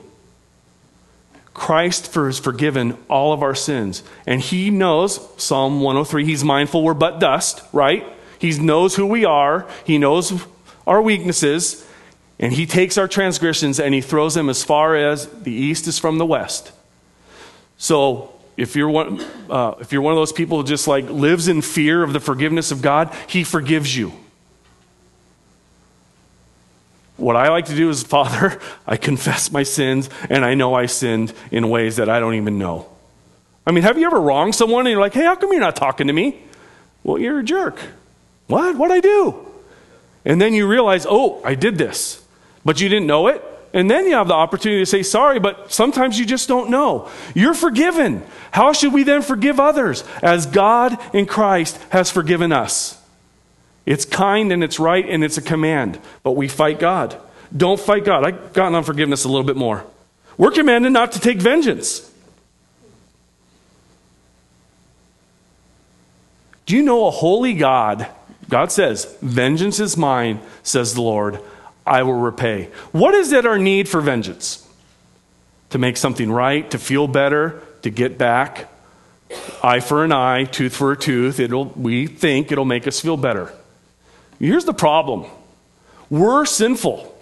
[1.53, 4.03] Christ has forgiven all of our sins.
[4.25, 8.05] And he knows, Psalm 103, he's mindful we're but dust, right?
[8.39, 10.45] He knows who we are, he knows
[10.85, 11.86] our weaknesses,
[12.39, 15.97] and he takes our transgressions and he throws them as far as the east is
[15.97, 16.71] from the west.
[17.77, 21.47] So if you're one, uh, if you're one of those people who just like lives
[21.47, 24.13] in fear of the forgiveness of God, he forgives you.
[27.17, 30.85] What I like to do is, Father, I confess my sins and I know I
[30.85, 32.87] sinned in ways that I don't even know.
[33.65, 35.75] I mean, have you ever wronged someone and you're like, hey, how come you're not
[35.75, 36.37] talking to me?
[37.03, 37.79] Well, you're a jerk.
[38.45, 38.77] What?
[38.77, 39.45] What'd I do?
[40.23, 42.23] And then you realize, oh, I did this
[42.67, 43.41] but you didn't know it.
[43.73, 47.09] And then you have the opportunity to say sorry, but sometimes you just don't know.
[47.33, 48.23] You're forgiven.
[48.51, 50.03] How should we then forgive others?
[50.21, 53.01] As God in Christ has forgiven us.
[53.85, 57.17] It's kind and it's right and it's a command, but we fight God.
[57.55, 58.25] Don't fight God.
[58.25, 59.85] I've gotten on forgiveness a little bit more.
[60.37, 62.11] We're commanded not to take vengeance.
[66.65, 68.07] Do you know a holy God?
[68.49, 71.39] God says, Vengeance is mine, says the Lord.
[71.87, 72.69] I will repay.
[72.91, 74.67] What is it our need for vengeance?
[75.71, 78.69] To make something right, to feel better, to get back.
[79.63, 81.39] Eye for an eye, tooth for a tooth.
[81.39, 83.53] It'll, we think it'll make us feel better.
[84.39, 85.25] Here's the problem
[86.09, 87.13] we're sinful.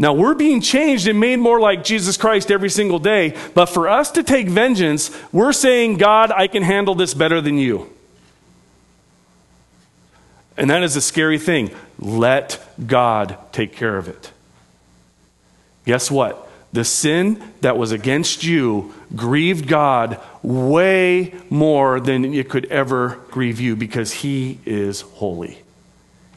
[0.00, 3.88] Now, we're being changed and made more like Jesus Christ every single day, but for
[3.88, 7.92] us to take vengeance, we're saying, God, I can handle this better than you.
[10.56, 11.72] And that is a scary thing.
[11.98, 14.32] Let God take care of it.
[15.84, 16.48] Guess what?
[16.72, 23.58] The sin that was against you grieved God way more than it could ever grieve
[23.58, 25.62] you because He is holy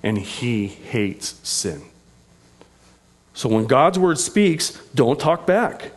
[0.02, 1.82] and He hates sin.
[3.34, 5.92] So when God's word speaks, don't talk back.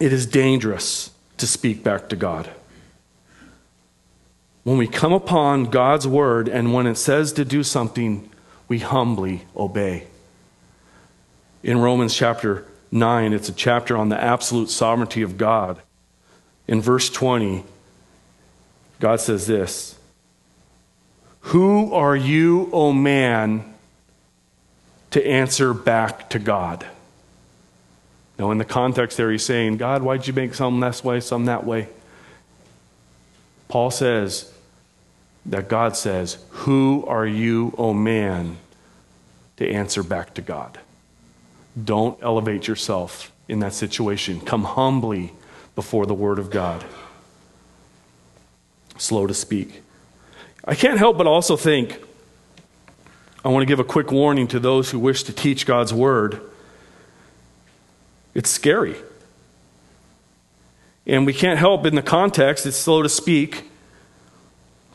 [0.00, 2.50] It is dangerous to speak back to God
[4.68, 8.28] when we come upon God's word and when it says to do something,
[8.68, 10.06] we humbly obey.
[11.62, 15.80] In Romans chapter 9, it's a chapter on the absolute sovereignty of God.
[16.66, 17.64] In verse 20,
[19.00, 19.98] God says this
[21.40, 23.72] Who are you, O man,
[25.12, 26.84] to answer back to God?
[28.38, 31.46] Now, in the context there, he's saying, God, why'd you make some this way, some
[31.46, 31.88] that way?
[33.68, 34.52] Paul says,
[35.48, 38.58] that God says, Who are you, O man,
[39.56, 40.78] to answer back to God?
[41.82, 44.40] Don't elevate yourself in that situation.
[44.40, 45.32] Come humbly
[45.74, 46.84] before the Word of God.
[48.98, 49.82] Slow to speak.
[50.64, 52.02] I can't help but also think
[53.44, 56.40] I want to give a quick warning to those who wish to teach God's Word.
[58.34, 58.96] It's scary.
[61.06, 63.64] And we can't help in the context, it's slow to speak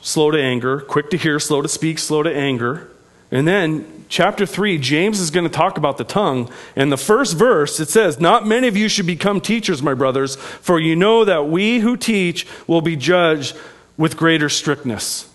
[0.03, 2.91] slow to anger, quick to hear, slow to speak, slow to anger.
[3.31, 6.51] And then, chapter 3, James is going to talk about the tongue.
[6.75, 10.35] And the first verse, it says, Not many of you should become teachers, my brothers,
[10.35, 13.55] for you know that we who teach will be judged
[13.97, 15.29] with greater strictness.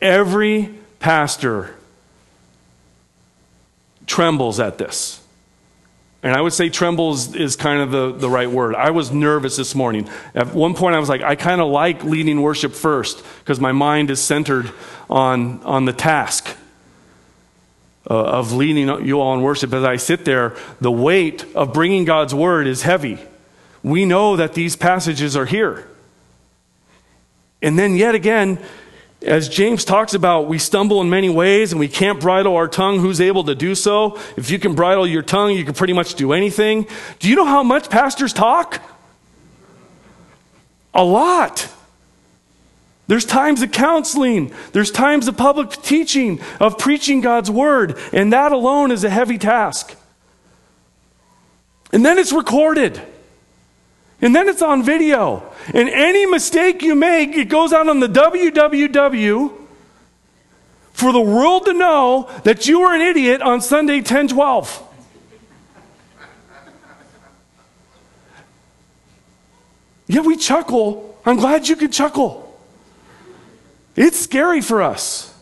[0.00, 1.74] Every pastor
[4.06, 5.23] trembles at this.
[6.24, 8.74] And I would say trembles is kind of the, the right word.
[8.74, 10.08] I was nervous this morning.
[10.34, 13.72] At one point, I was like, I kind of like leading worship first because my
[13.72, 14.72] mind is centered
[15.10, 16.48] on, on the task
[18.10, 19.74] uh, of leading you all in worship.
[19.74, 23.18] As I sit there, the weight of bringing God's word is heavy.
[23.82, 25.86] we know that these passages are here.
[27.60, 28.58] And then, yet again,
[29.24, 33.00] as James talks about, we stumble in many ways and we can't bridle our tongue.
[33.00, 34.18] Who's able to do so?
[34.36, 36.86] If you can bridle your tongue, you can pretty much do anything.
[37.18, 38.82] Do you know how much pastors talk?
[40.92, 41.68] A lot.
[43.06, 48.52] There's times of counseling, there's times of public teaching, of preaching God's word, and that
[48.52, 49.94] alone is a heavy task.
[51.92, 53.00] And then it's recorded.
[54.24, 55.42] And then it's on video.
[55.74, 59.52] And any mistake you make, it goes out on the WWW
[60.94, 64.82] for the world to know that you were an idiot on Sunday 1012.
[70.06, 71.18] Yeah, we chuckle.
[71.26, 72.58] I'm glad you can chuckle.
[73.94, 75.34] It's scary for us.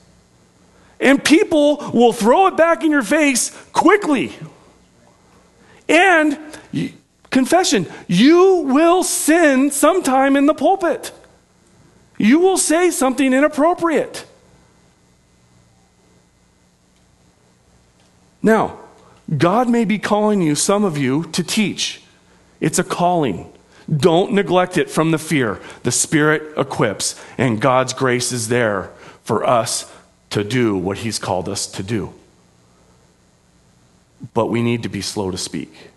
[0.98, 4.32] And people will throw it back in your face quickly.
[5.88, 6.36] And
[7.32, 11.10] confession, you will sin sometime in the pulpit.
[12.18, 14.24] You will say something inappropriate.
[18.42, 18.78] Now,
[19.36, 22.02] God may be calling you, some of you, to teach.
[22.60, 23.50] It's a calling.
[23.94, 25.60] Don't neglect it from the fear.
[25.82, 28.90] The Spirit equips, and God's grace is there
[29.24, 29.92] for us
[30.30, 32.12] to do what He's called us to do.
[34.34, 35.91] But we need to be slow to speak.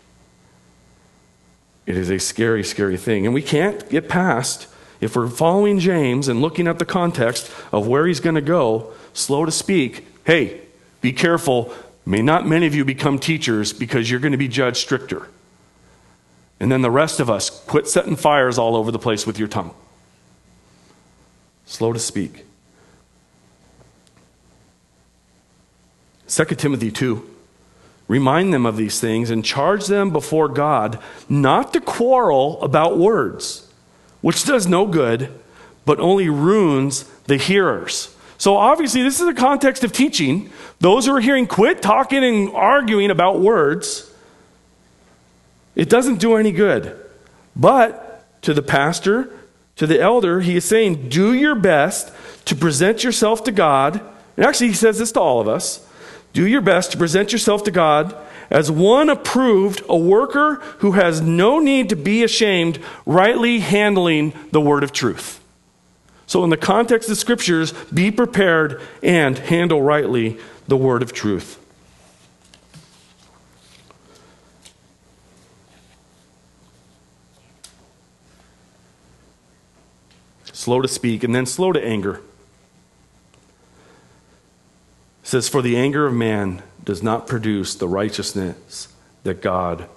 [1.85, 3.25] It is a scary, scary thing.
[3.25, 4.67] And we can't get past,
[5.01, 8.93] if we're following James and looking at the context of where he's going to go,
[9.13, 10.07] slow to speak.
[10.23, 10.61] Hey,
[11.01, 11.73] be careful.
[12.05, 15.27] May not many of you become teachers because you're going to be judged stricter.
[16.59, 19.47] And then the rest of us, quit setting fires all over the place with your
[19.47, 19.73] tongue.
[21.65, 22.45] Slow to speak.
[26.27, 27.34] 2 Timothy 2.
[28.07, 33.67] Remind them of these things and charge them before God not to quarrel about words,
[34.21, 35.31] which does no good,
[35.85, 38.15] but only ruins the hearers.
[38.37, 40.51] So, obviously, this is a context of teaching.
[40.79, 44.11] Those who are hearing, quit talking and arguing about words.
[45.73, 46.99] It doesn't do any good.
[47.55, 49.31] But to the pastor,
[49.77, 52.11] to the elder, he is saying, do your best
[52.45, 54.01] to present yourself to God.
[54.37, 55.84] And actually, he says this to all of us
[56.35, 58.13] do your best to present yourself to God
[58.49, 64.59] as one approved, a worker who has no need to be ashamed, rightly handling the
[64.59, 65.41] word of truth.
[66.27, 71.57] So, in the context of scriptures, be prepared and handle rightly the word of truth.
[80.51, 82.21] slow to speak, and then slow to anger.
[85.25, 88.89] Says, For the anger of man does not produce the righteousness
[89.23, 89.89] that God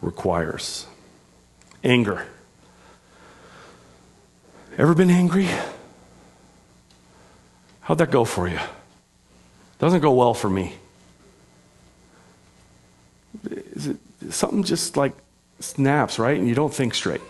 [0.00, 0.86] requires.
[1.84, 2.26] Anger.
[4.78, 5.46] Ever been angry?
[7.82, 8.58] How'd that go for you?
[9.78, 10.76] Doesn't go well for me.
[13.50, 13.98] Is it
[14.30, 15.12] something just like
[15.60, 16.38] snaps, right?
[16.38, 17.20] And you don't think straight.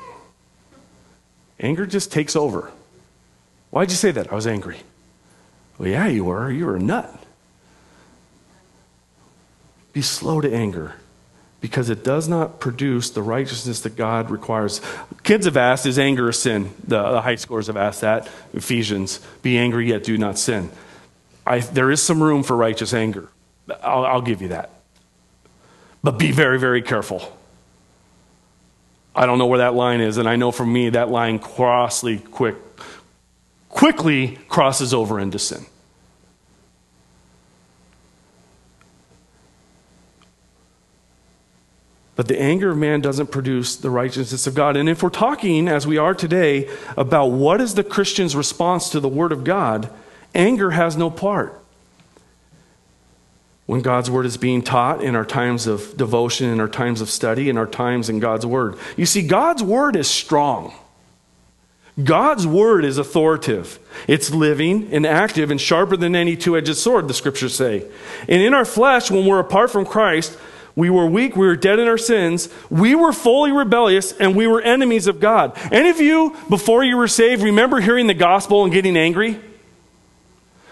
[1.58, 2.70] Anger just takes over.
[3.70, 4.30] Why'd you say that?
[4.30, 4.78] I was angry.
[5.78, 6.50] Well, yeah, you were.
[6.50, 7.12] You were a nut.
[9.92, 10.94] Be slow to anger
[11.60, 14.80] because it does not produce the righteousness that God requires.
[15.22, 16.70] Kids have asked, is anger a sin?
[16.86, 18.28] The, the high scores have asked that.
[18.52, 20.70] Ephesians, be angry yet do not sin.
[21.46, 23.28] I, there is some room for righteous anger.
[23.82, 24.70] I'll, I'll give you that.
[26.02, 27.36] But be very, very careful.
[29.14, 32.18] I don't know where that line is, and I know for me that line crossly
[32.18, 32.56] quick
[33.76, 35.66] quickly crosses over into sin.
[42.14, 44.78] But the anger of man doesn't produce the righteousness of God.
[44.78, 49.01] And if we're talking, as we are today, about what is the Christian's response to
[49.01, 49.90] the Word of God,
[50.34, 51.61] anger has no part
[53.66, 57.11] when God's word is being taught in our times of devotion, in our times of
[57.11, 58.78] study, in our times in God's word.
[58.96, 60.72] You see, God's word is strong.
[62.03, 63.78] God's word is authoritative.
[64.07, 67.86] It's living and active and sharper than any two edged sword, the scriptures say.
[68.28, 70.36] And in our flesh, when we're apart from Christ,
[70.74, 74.47] we were weak, we were dead in our sins, we were fully rebellious, and we
[74.47, 75.57] were enemies of God.
[75.72, 79.40] Any of you, before you were saved, remember hearing the gospel and getting angry?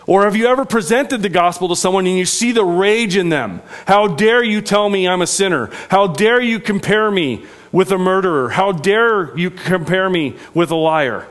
[0.06, 3.30] Or have you ever presented the gospel to someone and you see the rage in
[3.30, 3.62] them?
[3.86, 5.70] How dare you tell me I'm a sinner?
[5.88, 8.50] How dare you compare me with a murderer?
[8.50, 11.26] How dare you compare me with a liar?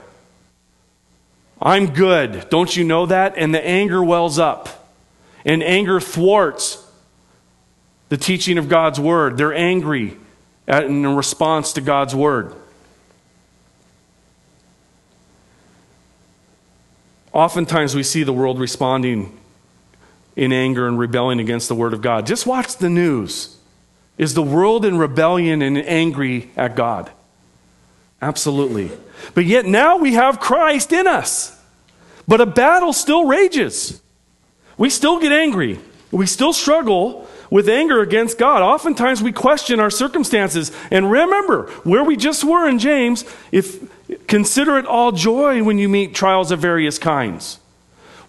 [1.62, 2.50] I'm good.
[2.50, 3.36] Don't you know that?
[3.38, 4.90] And the anger wells up.
[5.46, 6.84] And anger thwarts
[8.10, 9.38] the teaching of God's word.
[9.38, 10.18] They're angry.
[10.68, 12.56] in response to God's word.
[17.34, 19.38] Oftentimes we see the world responding
[20.36, 22.26] in anger and rebelling against the word of God.
[22.26, 23.58] Just watch the news.
[24.18, 27.12] Is the world in rebellion and angry at God?
[28.22, 28.92] Absolutely.
[29.34, 31.60] But yet now we have Christ in us.
[32.28, 34.02] But a battle still rages.
[34.78, 35.80] We still get angry.
[36.12, 38.62] We still struggle with anger against God.
[38.62, 40.72] Oftentimes we question our circumstances.
[40.90, 43.92] And remember where we just were in James, if
[44.28, 47.60] consider it all joy when you meet trials of various kinds.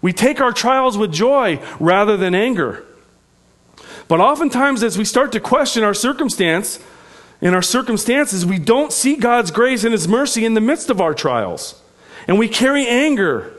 [0.01, 2.85] We take our trials with joy rather than anger.
[4.07, 6.79] But oftentimes as we start to question our circumstance,
[7.41, 11.01] in our circumstances, we don't see God's grace and His mercy in the midst of
[11.01, 11.81] our trials.
[12.27, 13.51] And we carry anger.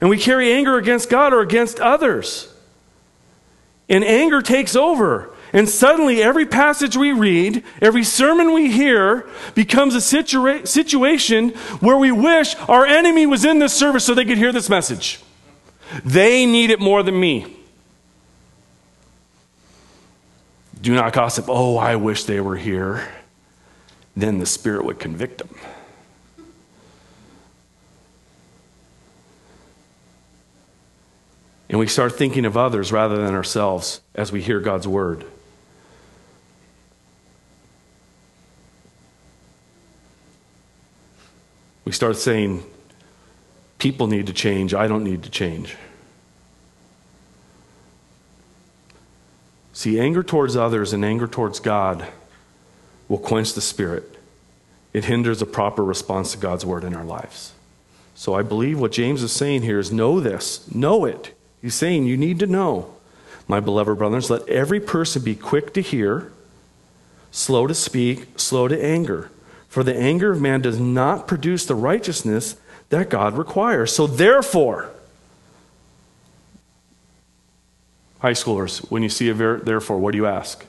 [0.00, 2.52] And we carry anger against God or against others.
[3.88, 5.34] And anger takes over.
[5.52, 11.96] And suddenly, every passage we read, every sermon we hear, becomes a situa- situation where
[11.96, 15.20] we wish our enemy was in this service so they could hear this message.
[16.04, 17.56] They need it more than me.
[20.80, 21.46] Do not gossip.
[21.48, 23.08] Oh, I wish they were here.
[24.16, 25.54] Then the Spirit would convict them.
[31.70, 35.24] And we start thinking of others rather than ourselves as we hear God's word.
[41.88, 42.62] We start saying,
[43.78, 45.74] people need to change, I don't need to change.
[49.72, 52.06] See, anger towards others and anger towards God
[53.08, 54.18] will quench the spirit.
[54.92, 57.54] It hinders a proper response to God's word in our lives.
[58.14, 61.34] So I believe what James is saying here is know this, know it.
[61.62, 62.94] He's saying you need to know,
[63.46, 66.30] my beloved brothers, let every person be quick to hear,
[67.30, 69.30] slow to speak, slow to anger.
[69.68, 72.56] For the anger of man does not produce the righteousness
[72.88, 73.92] that God requires.
[73.92, 74.90] So therefore,
[78.20, 80.64] high schoolers, when you see a ver- therefore, what do you ask?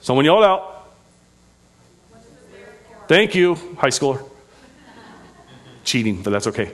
[0.00, 0.68] Someone yell it out.
[3.06, 4.26] Thank you, high schooler.
[5.84, 6.72] Cheating, but that's okay.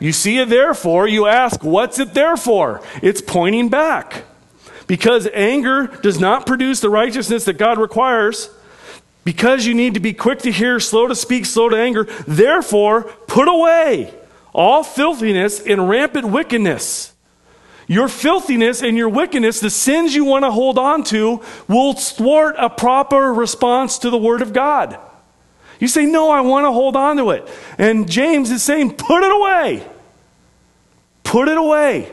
[0.00, 2.82] You see it therefore, you ask, what's it there for?
[3.02, 4.24] It's pointing back.
[4.86, 8.50] Because anger does not produce the righteousness that God requires,
[9.24, 13.04] because you need to be quick to hear, slow to speak, slow to anger, therefore,
[13.26, 14.14] put away
[14.52, 17.12] all filthiness and rampant wickedness.
[17.86, 22.54] Your filthiness and your wickedness, the sins you want to hold on to, will thwart
[22.56, 24.98] a proper response to the Word of God.
[25.80, 27.48] You say, No, I want to hold on to it.
[27.78, 29.86] And James is saying, Put it away.
[31.24, 32.12] Put it away.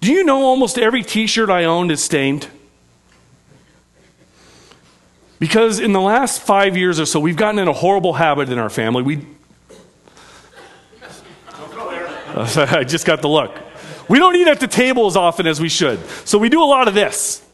[0.00, 2.48] Do you know almost every t shirt I owned is stained?
[5.40, 8.58] Because in the last five years or so, we've gotten in a horrible habit in
[8.58, 9.02] our family.
[9.02, 9.26] We.
[12.36, 13.58] I just got the look.
[14.08, 15.98] We don't eat at the table as often as we should.
[16.26, 17.44] So we do a lot of this.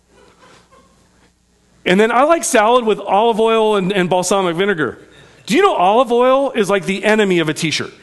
[1.84, 4.98] And then I like salad with olive oil and, and balsamic vinegar.
[5.46, 7.94] Do you know olive oil is like the enemy of a t shirt?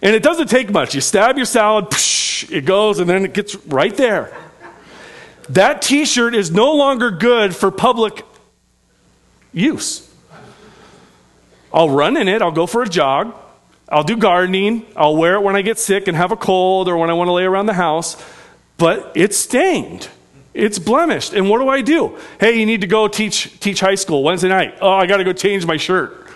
[0.00, 0.94] And it doesn't take much.
[0.94, 4.34] You stab your salad, psh, it goes, and then it gets right there.
[5.50, 8.22] That t shirt is no longer good for public
[9.52, 10.08] use.
[11.72, 13.34] I'll run in it, I'll go for a jog,
[13.88, 16.96] I'll do gardening, I'll wear it when I get sick and have a cold or
[16.96, 18.22] when I want to lay around the house,
[18.78, 20.08] but it's stained.
[20.54, 21.34] It's blemished.
[21.34, 22.18] And what do I do?
[22.40, 24.78] Hey, you need to go teach teach high school Wednesday night.
[24.80, 26.26] Oh, I got to go change my shirt.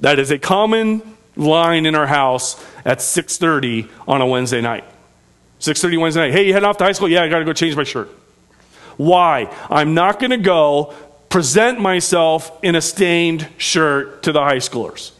[0.00, 1.00] That is a common
[1.36, 4.84] line in our house at 6:30 on a Wednesday night.
[5.60, 6.32] 6:30 Wednesday night.
[6.32, 7.08] Hey, you heading off to high school?
[7.08, 8.10] Yeah, I got to go change my shirt.
[8.96, 9.48] Why?
[9.70, 10.92] I'm not going to go
[11.32, 15.12] present myself in a stained shirt to the high schoolers.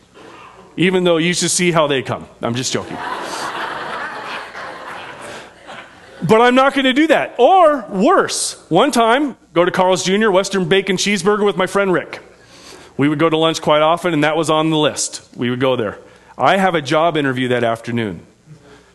[0.76, 2.28] Even though you should see how they come.
[2.42, 2.96] I'm just joking.
[6.28, 7.34] but I'm not going to do that.
[7.38, 12.20] Or worse, one time, go to Carl's Jr., Western Bacon Cheeseburger with my friend Rick.
[12.98, 15.26] We would go to lunch quite often, and that was on the list.
[15.34, 15.98] We would go there.
[16.36, 18.26] I have a job interview that afternoon.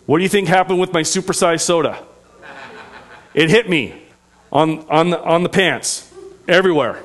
[0.05, 1.97] What do you think happened with my supersized soda?
[3.33, 4.03] It hit me
[4.51, 6.13] on, on, the, on the pants,
[6.47, 7.01] everywhere.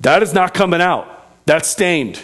[0.00, 1.26] That is not coming out.
[1.46, 2.22] That's stained.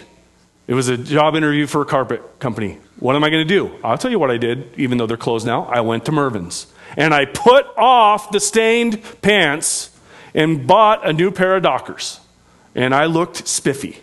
[0.67, 2.79] It was a job interview for a carpet company.
[2.99, 3.71] What am I going to do?
[3.83, 5.65] I'll tell you what I did, even though they're closed now.
[5.65, 6.67] I went to Mervyn's
[6.97, 9.91] and I put off the stained pants
[10.33, 12.19] and bought a new pair of Dockers.
[12.73, 13.99] And I looked spiffy.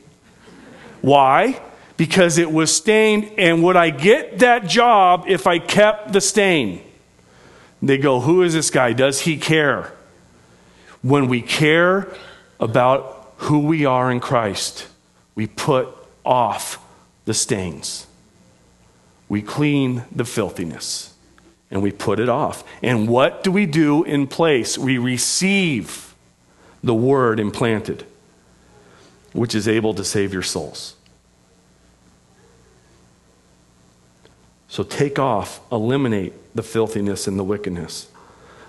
[1.01, 1.61] Why?
[1.97, 6.83] Because it was stained, and would I get that job if I kept the stain?
[7.83, 8.93] They go, Who is this guy?
[8.93, 9.93] Does he care?
[11.03, 12.09] When we care
[12.59, 14.87] about who we are in Christ,
[15.35, 15.89] we put
[16.25, 16.79] off
[17.25, 18.07] the stains.
[19.29, 21.15] We clean the filthiness
[21.71, 22.63] and we put it off.
[22.83, 24.79] And what do we do in place?
[24.79, 26.15] We receive
[26.85, 28.07] the word implanted,
[29.33, 30.95] which is able to save your souls.
[34.69, 38.09] So take off, eliminate the filthiness and the wickedness.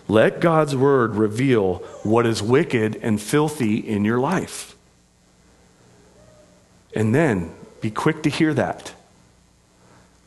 [0.08, 4.76] Let God's word reveal what is wicked and filthy in your life.
[6.96, 8.94] And then be quick to hear that.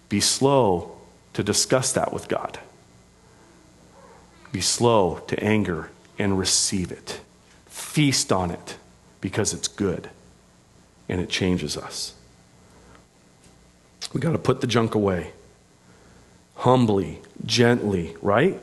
[0.08, 0.96] Be slow
[1.34, 2.58] to discuss that with God.
[4.52, 7.20] Be slow to anger and receive it.
[7.66, 8.76] Feast on it
[9.20, 10.08] because it's good
[11.08, 12.14] and it changes us.
[14.12, 15.32] We got to put the junk away.
[16.54, 18.60] Humbly, gently, right?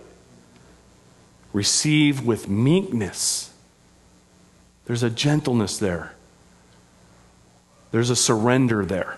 [1.53, 3.53] Receive with meekness.
[4.85, 6.13] There's a gentleness there.
[7.91, 9.17] There's a surrender there.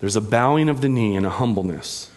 [0.00, 2.10] There's a bowing of the knee and a humbleness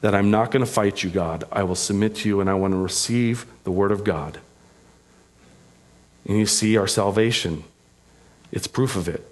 [0.00, 1.44] that I'm not going to fight you, God.
[1.52, 4.38] I will submit to you and I want to receive the word of God.
[6.26, 7.64] And you see our salvation,
[8.50, 9.30] it's proof of it.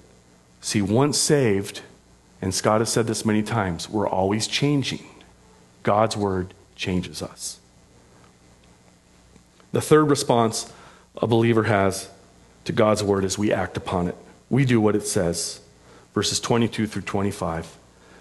[0.60, 1.80] See, once saved,
[2.40, 5.04] and Scott has said this many times, we're always changing.
[5.82, 7.58] God's word changes us.
[9.74, 10.72] The third response
[11.16, 12.08] a believer has
[12.64, 14.14] to God's word is we act upon it.
[14.48, 15.60] We do what it says.
[16.14, 17.76] Verses 22 through 25.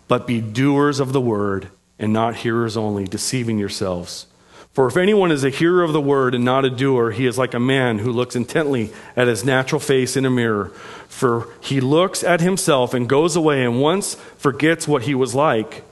[0.07, 4.25] But be doers of the word and not hearers only, deceiving yourselves.
[4.71, 7.37] For if anyone is a hearer of the word and not a doer, he is
[7.37, 10.69] like a man who looks intently at his natural face in a mirror.
[11.07, 15.83] For he looks at himself and goes away and once forgets what he was like.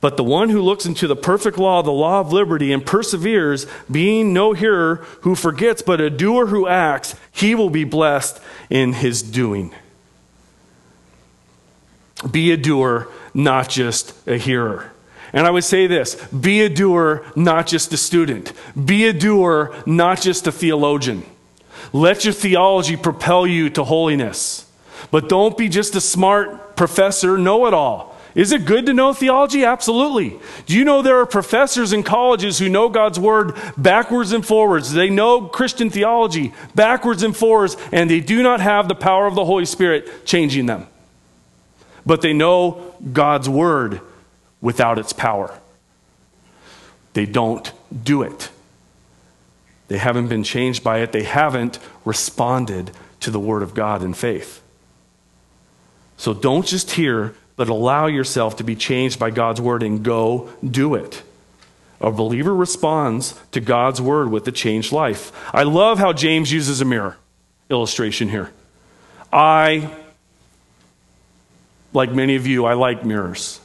[0.00, 3.66] But the one who looks into the perfect law, the law of liberty, and perseveres,
[3.90, 8.40] being no hearer who forgets, but a doer who acts, he will be blessed
[8.70, 9.74] in his doing.
[12.30, 14.92] Be a doer, not just a hearer.
[15.32, 18.52] And I would say this be a doer, not just a student.
[18.82, 21.24] Be a doer, not just a theologian.
[21.92, 24.70] Let your theology propel you to holiness.
[25.10, 28.17] But don't be just a smart professor, know it all.
[28.38, 29.64] Is it good to know theology?
[29.64, 30.38] Absolutely.
[30.66, 34.92] Do you know there are professors in colleges who know God's word backwards and forwards?
[34.92, 39.34] They know Christian theology backwards and forwards, and they do not have the power of
[39.34, 40.86] the Holy Spirit changing them.
[42.06, 44.00] But they know God's word
[44.60, 45.58] without its power.
[47.14, 47.72] They don't
[48.04, 48.50] do it.
[49.88, 51.10] They haven't been changed by it.
[51.10, 54.62] They haven't responded to the word of God in faith.
[56.16, 60.48] So don't just hear but allow yourself to be changed by God's word and go
[60.64, 61.24] do it.
[62.00, 65.32] A believer responds to God's word with a changed life.
[65.52, 67.16] I love how James uses a mirror
[67.68, 68.52] illustration here.
[69.32, 69.92] I,
[71.92, 73.60] like many of you, I like mirrors.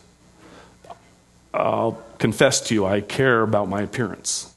[1.53, 4.55] I'll confess to you, I care about my appearance.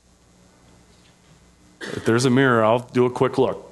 [1.82, 3.70] If there's a mirror, I'll do a quick look.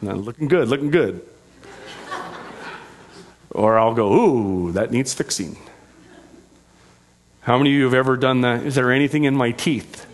[0.00, 1.20] looking good, looking good.
[3.56, 5.56] Or I'll go, ooh, that needs fixing.
[7.40, 8.64] How many of you have ever done that?
[8.64, 10.04] Is there anything in my teeth?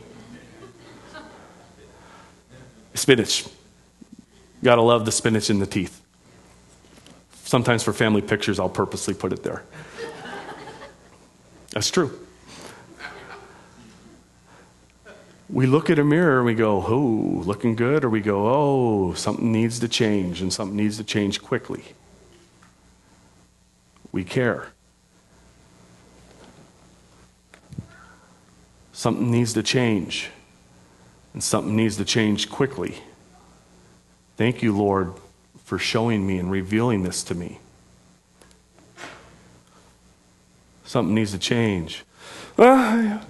[2.94, 3.44] Spinach.
[4.62, 6.00] Gotta love the spinach in the teeth.
[7.42, 9.64] Sometimes for family pictures, I'll purposely put it there.
[11.70, 12.16] That's true.
[15.50, 19.14] We look at a mirror and we go, oh, looking good, or we go, oh,
[19.14, 21.82] something needs to change, and something needs to change quickly
[24.12, 24.68] we care.
[28.92, 30.30] Something needs to change,
[31.32, 32.98] and something needs to change quickly.
[34.36, 35.14] Thank you, Lord,
[35.64, 37.58] for showing me and revealing this to me.
[40.84, 42.04] Something needs to change.
[42.58, 43.24] Ah, yeah,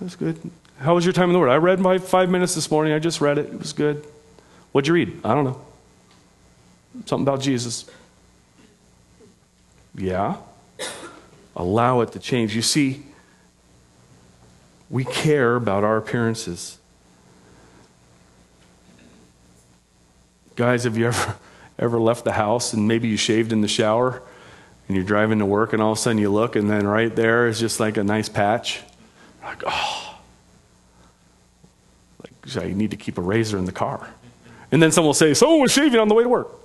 [0.00, 0.38] that's good.
[0.80, 1.50] How was your time in the Word?
[1.50, 2.92] I read my five minutes this morning.
[2.92, 3.46] I just read it.
[3.46, 4.04] It was good.
[4.72, 5.20] What'd you read?
[5.24, 5.60] I don't know.
[7.06, 7.88] Something about Jesus.
[10.00, 10.36] Yeah.
[11.54, 12.56] Allow it to change.
[12.56, 13.04] You see,
[14.88, 16.78] we care about our appearances.
[20.56, 21.36] Guys, have you ever
[21.78, 24.22] ever left the house and maybe you shaved in the shower
[24.86, 27.14] and you're driving to work and all of a sudden you look and then right
[27.14, 28.80] there is just like a nice patch?
[29.42, 30.18] Like, oh.
[32.22, 34.10] Like, I need to keep a razor in the car.
[34.72, 36.59] And then someone will say, Someone was shaving on the way to work.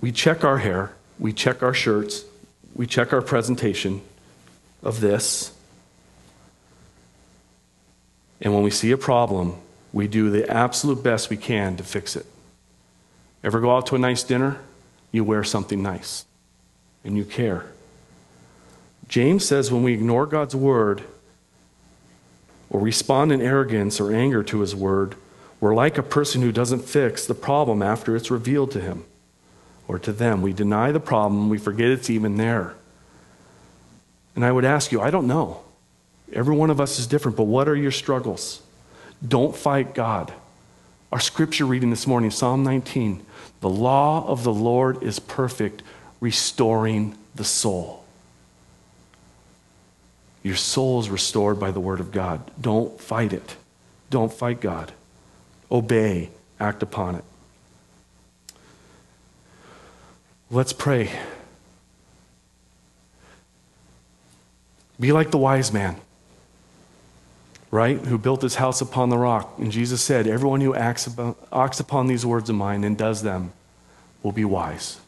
[0.00, 2.24] We check our hair, we check our shirts,
[2.74, 4.00] we check our presentation
[4.82, 5.52] of this.
[8.40, 9.56] And when we see a problem,
[9.92, 12.24] we do the absolute best we can to fix it.
[13.44, 14.58] Ever go out to a nice dinner?
[15.12, 16.24] You wear something nice
[17.04, 17.66] and you care.
[19.08, 21.02] James says when we ignore God's word
[22.70, 25.16] or respond in arrogance or anger to his word,
[25.58, 29.04] we're like a person who doesn't fix the problem after it's revealed to him
[29.90, 30.40] or to them.
[30.40, 32.76] We deny the problem, we forget it's even there.
[34.36, 35.62] And I would ask you, I don't know.
[36.32, 38.62] Every one of us is different, but what are your struggles?
[39.26, 40.32] Don't fight God.
[41.10, 43.26] Our scripture reading this morning, Psalm 19
[43.60, 45.82] the law of the Lord is perfect,
[46.20, 48.04] restoring the soul.
[50.44, 52.48] Your soul is restored by the word of God.
[52.58, 53.56] Don't fight it.
[54.08, 54.92] Don't fight God.
[55.70, 56.30] Obey,
[56.60, 57.24] act upon it.
[60.50, 61.10] Let's pray.
[64.98, 65.96] Be like the wise man
[67.70, 67.98] right?
[67.98, 69.54] Who built his house upon the rock.
[69.58, 73.22] And Jesus said, Everyone who acts, about, acts upon these words of mine and does
[73.22, 73.52] them
[74.22, 75.00] will be wise.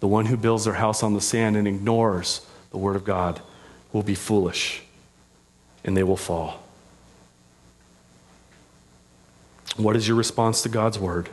[0.00, 3.40] The one who builds their house on the sand and ignores the word of God
[3.92, 4.82] will be foolish,
[5.84, 6.62] and they will fall.
[9.76, 11.28] What is your response to God's word?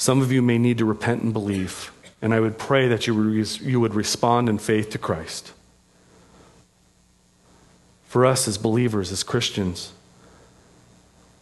[0.00, 1.92] Some of you may need to repent and believe,
[2.22, 5.52] and I would pray that you would, you would respond in faith to Christ
[8.06, 9.92] for us as believers, as Christians.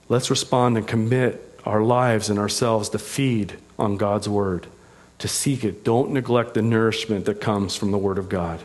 [0.08, 4.66] Let's respond and commit our lives and ourselves to feed on God's Word,
[5.20, 5.84] to seek it.
[5.84, 8.64] Don't neglect the nourishment that comes from the Word of God.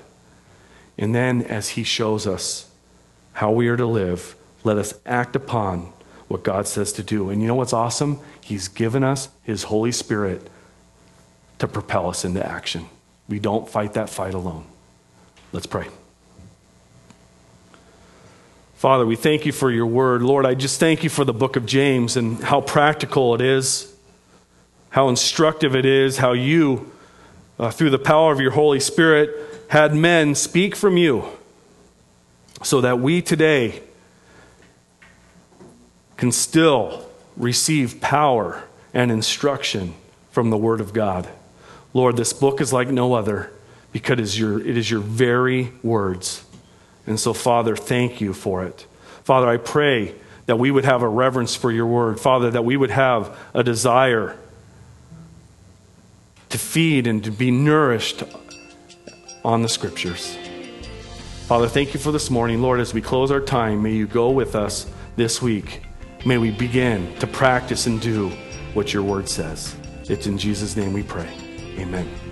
[0.98, 2.68] And then, as He shows us
[3.34, 5.94] how we are to live, let us act upon
[6.34, 7.29] what God says to do.
[7.29, 8.19] And you know what's awesome?
[8.41, 10.49] He's given us His Holy Spirit
[11.59, 12.89] to propel us into action.
[13.29, 14.65] We don't fight that fight alone.
[15.51, 15.88] Let's pray.
[18.75, 20.23] Father, we thank you for your word.
[20.23, 23.95] Lord, I just thank you for the book of James and how practical it is,
[24.89, 26.91] how instructive it is, how you,
[27.59, 29.29] uh, through the power of your Holy Spirit,
[29.69, 31.25] had men speak from you
[32.63, 33.84] so that we today
[36.24, 37.05] can still
[37.36, 38.63] receive power
[38.93, 39.93] and instruction
[40.32, 41.28] from the Word of God.
[41.93, 43.51] Lord, this book is like no other
[43.91, 46.45] because it is your, it is your very words.
[47.05, 48.88] And so, Father, thank you for it.
[49.26, 50.15] Father, I pray
[50.45, 52.21] that we would have a reverence for your word.
[52.21, 54.38] Father, that we would have a desire
[56.51, 58.24] to feed and to be nourished
[59.43, 60.38] on the scriptures.
[61.47, 62.61] Father, thank you for this morning.
[62.61, 65.82] Lord, as we close our time, may you go with us this week.
[66.26, 68.30] May we begin to practice and do
[68.74, 69.76] what your word says.
[70.09, 71.30] It's in Jesus' name we pray.
[71.78, 72.22] Amen.